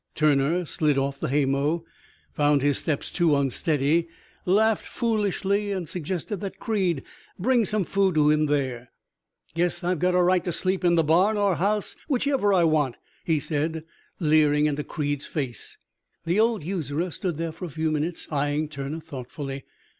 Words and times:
Turner 0.15 0.65
slid 0.65 0.97
off 0.97 1.19
the 1.19 1.27
haymow, 1.29 1.83
found 2.33 2.63
his 2.63 2.79
steps 2.79 3.11
too 3.11 3.35
unsteady, 3.35 4.07
laughed 4.47 4.87
foolishly, 4.87 5.71
and 5.71 5.87
suggested 5.87 6.39
that 6.41 6.57
Creed 6.57 7.03
bring 7.37 7.65
some 7.65 7.83
food 7.83 8.15
to 8.15 8.31
him 8.31 8.47
there. 8.47 8.89
'Guess 9.53 9.83
I've 9.83 9.99
got 9.99 10.15
a 10.15 10.23
right 10.23 10.43
to 10.43 10.51
sleep 10.51 10.83
in 10.83 10.95
the 10.95 11.03
barn 11.03 11.37
or 11.37 11.57
house, 11.57 11.95
whichever 12.07 12.51
I 12.51 12.63
want,' 12.63 12.97
he 13.25 13.39
said, 13.39 13.83
leering 14.19 14.65
into 14.65 14.83
Creed's 14.83 15.27
face. 15.27 15.77
The 16.25 16.39
old 16.39 16.63
usurer 16.63 17.11
stood 17.11 17.37
there 17.37 17.51
for 17.51 17.65
a 17.65 17.69
few 17.69 17.91
minutes 17.91 18.27
eying 18.31 18.69
Turner 18.69 19.01
thoughtfully. 19.01 19.65